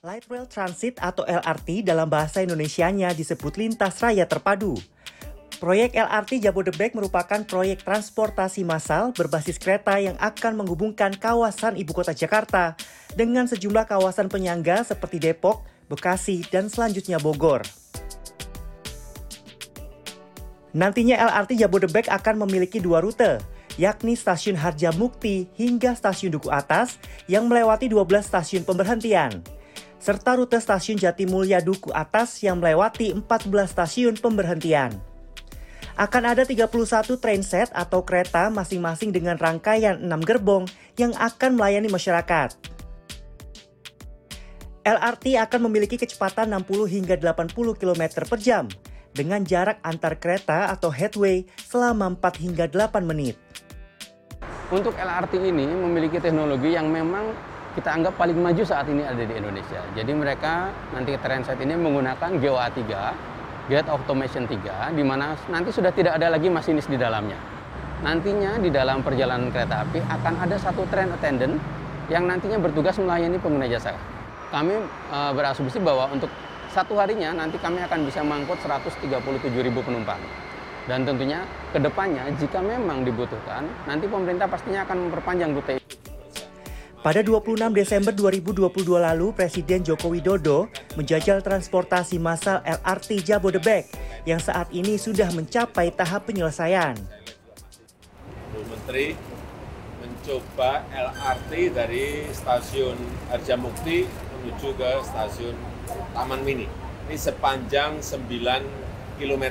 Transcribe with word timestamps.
Light 0.00 0.24
Rail 0.32 0.48
Transit 0.48 0.96
atau 0.96 1.28
LRT 1.28 1.84
dalam 1.84 2.08
bahasa 2.08 2.40
Indonesianya 2.40 3.12
disebut 3.12 3.60
lintas 3.60 4.00
raya 4.00 4.24
terpadu. 4.24 4.80
Proyek 5.60 5.92
LRT 5.92 6.40
Jabodebek 6.40 6.96
merupakan 6.96 7.44
proyek 7.44 7.84
transportasi 7.84 8.64
massal 8.64 9.12
berbasis 9.12 9.60
kereta 9.60 10.00
yang 10.00 10.16
akan 10.16 10.56
menghubungkan 10.56 11.12
kawasan 11.12 11.76
ibu 11.76 11.92
kota 11.92 12.16
Jakarta 12.16 12.80
dengan 13.12 13.44
sejumlah 13.44 13.84
kawasan 13.84 14.32
penyangga 14.32 14.88
seperti 14.88 15.20
Depok, 15.20 15.68
Bekasi, 15.92 16.48
dan 16.48 16.72
selanjutnya 16.72 17.20
Bogor. 17.20 17.60
Nantinya 20.72 21.20
LRT 21.28 21.60
Jabodebek 21.60 22.08
akan 22.08 22.48
memiliki 22.48 22.80
dua 22.80 23.04
rute, 23.04 23.36
yakni 23.76 24.16
stasiun 24.16 24.56
Harjamukti 24.56 25.52
hingga 25.60 25.92
stasiun 25.92 26.40
Duku 26.40 26.48
Atas 26.48 26.96
yang 27.28 27.44
melewati 27.52 27.92
12 27.92 28.24
stasiun 28.24 28.64
pemberhentian 28.64 29.59
serta 30.00 30.40
rute 30.40 30.56
stasiun 30.56 30.96
Jatimulya 30.96 31.60
Duku 31.60 31.92
Atas 31.92 32.40
yang 32.40 32.58
melewati 32.58 33.12
14 33.12 33.52
stasiun 33.68 34.16
pemberhentian. 34.16 34.96
Akan 36.00 36.24
ada 36.24 36.48
31 36.48 37.20
train 37.20 37.44
set 37.44 37.68
atau 37.76 38.00
kereta 38.00 38.48
masing-masing 38.48 39.12
dengan 39.12 39.36
rangkaian 39.36 40.00
6 40.00 40.08
gerbong 40.24 40.64
yang 40.96 41.12
akan 41.12 41.60
melayani 41.60 41.92
masyarakat. 41.92 42.56
LRT 44.80 45.36
akan 45.36 45.60
memiliki 45.68 46.00
kecepatan 46.00 46.56
60 46.56 46.88
hingga 46.88 47.14
80 47.20 47.52
km 47.76 48.02
per 48.24 48.40
jam 48.40 48.64
dengan 49.12 49.44
jarak 49.44 49.76
antar 49.84 50.16
kereta 50.16 50.72
atau 50.72 50.88
headway 50.88 51.44
selama 51.68 52.08
4 52.16 52.40
hingga 52.48 52.64
8 52.64 53.04
menit. 53.04 53.36
Untuk 54.72 54.96
LRT 54.96 55.36
ini 55.36 55.68
memiliki 55.68 56.16
teknologi 56.16 56.72
yang 56.72 56.88
memang 56.88 57.36
kita 57.70 57.88
anggap 57.94 58.18
paling 58.18 58.34
maju 58.34 58.62
saat 58.66 58.86
ini 58.90 59.06
ada 59.06 59.22
di 59.22 59.30
Indonesia. 59.30 59.78
Jadi 59.94 60.10
mereka 60.10 60.74
nanti 60.90 61.14
transit 61.22 61.54
ini 61.62 61.78
menggunakan 61.78 62.30
GOA 62.42 62.66
3, 62.66 63.70
Gate 63.70 63.88
Automation 63.88 64.44
3, 64.50 64.90
di 64.90 65.04
mana 65.06 65.38
nanti 65.46 65.70
sudah 65.70 65.94
tidak 65.94 66.18
ada 66.18 66.34
lagi 66.34 66.50
masinis 66.50 66.90
di 66.90 66.98
dalamnya. 66.98 67.38
Nantinya 68.02 68.58
di 68.58 68.72
dalam 68.74 69.04
perjalanan 69.06 69.52
kereta 69.54 69.86
api 69.86 70.02
akan 70.02 70.34
ada 70.42 70.56
satu 70.58 70.82
train 70.90 71.14
attendant 71.14 71.60
yang 72.10 72.26
nantinya 72.26 72.58
bertugas 72.58 72.98
melayani 72.98 73.38
pengguna 73.38 73.70
jasa. 73.70 73.94
Kami 74.50 74.74
e, 75.12 75.18
berasumsi 75.36 75.78
bahwa 75.78 76.10
untuk 76.10 76.32
satu 76.74 76.98
harinya 76.98 77.30
nanti 77.36 77.60
kami 77.62 77.78
akan 77.86 78.02
bisa 78.02 78.24
mengangkut 78.26 78.58
137 78.66 79.06
ribu 79.62 79.78
penumpang. 79.84 80.18
Dan 80.88 81.06
tentunya 81.06 81.44
ke 81.70 81.78
depannya 81.78 82.26
jika 82.34 82.58
memang 82.58 83.06
dibutuhkan, 83.06 83.62
nanti 83.86 84.10
pemerintah 84.10 84.48
pastinya 84.50 84.82
akan 84.82 85.06
memperpanjang 85.06 85.54
rute 85.54 85.99
pada 87.00 87.24
26 87.24 87.72
Desember 87.72 88.12
2022 88.12 89.00
lalu, 89.00 89.32
Presiden 89.32 89.80
Joko 89.80 90.12
Widodo 90.12 90.68
menjajal 91.00 91.40
transportasi 91.40 92.20
massal 92.20 92.60
LRT 92.60 93.24
Jabodebek 93.24 93.88
yang 94.28 94.36
saat 94.36 94.68
ini 94.68 95.00
sudah 95.00 95.32
mencapai 95.32 95.96
tahap 95.96 96.28
penyelesaian. 96.28 96.92
Bu 98.52 98.60
Menteri 98.68 99.16
mencoba 100.04 100.84
LRT 100.92 101.72
dari 101.72 102.28
stasiun 102.36 103.00
Harjamukti 103.32 104.04
menuju 104.04 104.68
ke 104.76 104.90
stasiun 105.00 105.56
Taman 106.12 106.44
Mini. 106.44 106.68
Ini 107.08 107.16
sepanjang 107.16 108.04
9 108.04 108.28
km 109.16 109.44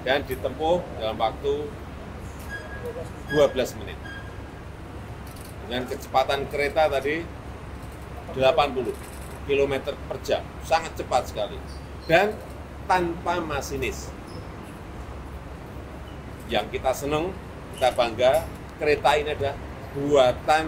dan 0.00 0.20
ditempuh 0.24 0.80
dalam 0.96 1.16
waktu 1.20 1.68
12 3.36 3.80
menit 3.84 3.96
dengan 5.66 5.84
kecepatan 5.88 6.46
kereta 6.52 6.88
tadi 6.92 7.24
80 8.36 9.48
km 9.48 9.74
per 10.08 10.18
jam, 10.24 10.42
sangat 10.64 10.92
cepat 10.96 11.22
sekali. 11.28 11.56
Dan 12.04 12.32
tanpa 12.84 13.40
masinis. 13.40 14.12
Yang 16.52 16.76
kita 16.76 16.92
senang, 16.92 17.32
kita 17.76 17.88
bangga, 17.96 18.44
kereta 18.76 19.10
ini 19.16 19.32
adalah 19.32 19.56
buatan 19.96 20.64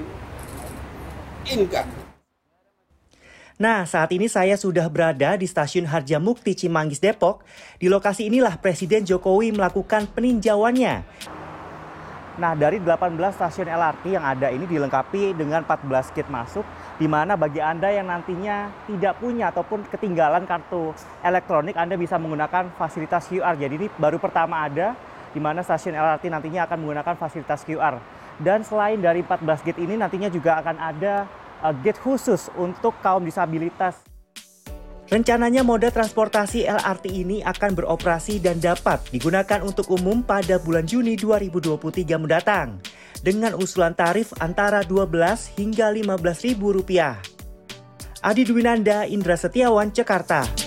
Inka. 1.46 2.06
Nah, 3.56 3.88
saat 3.88 4.12
ini 4.12 4.28
saya 4.28 4.52
sudah 4.60 4.84
berada 4.92 5.32
di 5.40 5.48
stasiun 5.48 5.88
Harjamukti 5.88 6.52
Cimanggis 6.52 7.00
Depok. 7.00 7.40
Di 7.80 7.88
lokasi 7.88 8.28
inilah 8.28 8.60
Presiden 8.60 9.08
Jokowi 9.08 9.48
melakukan 9.56 10.12
peninjauannya. 10.12 10.94
Nah, 12.36 12.52
dari 12.52 12.76
18 12.76 13.16
stasiun 13.32 13.64
LRT 13.64 14.12
yang 14.12 14.20
ada 14.20 14.52
ini 14.52 14.68
dilengkapi 14.68 15.32
dengan 15.32 15.64
14 15.64 16.12
kit 16.12 16.28
masuk, 16.28 16.68
di 17.00 17.08
mana 17.08 17.32
bagi 17.32 17.64
Anda 17.64 17.88
yang 17.88 18.12
nantinya 18.12 18.68
tidak 18.84 19.16
punya 19.16 19.48
ataupun 19.48 19.88
ketinggalan 19.88 20.44
kartu 20.44 20.92
elektronik, 21.24 21.80
Anda 21.80 21.96
bisa 21.96 22.20
menggunakan 22.20 22.76
fasilitas 22.76 23.32
QR. 23.32 23.56
Jadi 23.56 23.74
ini 23.80 23.88
baru 23.96 24.20
pertama 24.20 24.68
ada, 24.68 24.92
di 25.32 25.40
mana 25.40 25.64
stasiun 25.64 25.96
LRT 25.96 26.28
nantinya 26.28 26.68
akan 26.68 26.76
menggunakan 26.84 27.16
fasilitas 27.16 27.64
QR. 27.64 27.96
Dan 28.36 28.60
selain 28.60 29.00
dari 29.00 29.24
14 29.24 29.64
gate 29.64 29.80
ini, 29.80 29.96
nantinya 29.96 30.28
juga 30.28 30.60
akan 30.60 30.76
ada 30.76 31.24
uh, 31.64 31.72
gate 31.72 32.04
khusus 32.04 32.52
untuk 32.52 32.92
kaum 33.00 33.24
disabilitas. 33.24 33.96
Rencananya 35.06 35.62
moda 35.62 35.86
transportasi 35.86 36.66
LRT 36.66 37.06
ini 37.14 37.38
akan 37.46 37.78
beroperasi 37.78 38.42
dan 38.42 38.58
dapat 38.58 38.98
digunakan 39.14 39.62
untuk 39.62 39.94
umum 39.94 40.18
pada 40.18 40.58
bulan 40.58 40.82
Juni 40.82 41.14
2023 41.14 41.78
mendatang 42.18 42.82
dengan 43.22 43.54
usulan 43.54 43.94
tarif 43.94 44.34
antara 44.42 44.82
12 44.82 45.54
hingga 45.62 45.94
15 45.94 46.46
ribu 46.50 46.74
rupiah. 46.74 47.22
Adi 48.18 48.42
Dwinanda, 48.42 49.06
Indra 49.06 49.38
Setiawan, 49.38 49.94
Jakarta. 49.94 50.65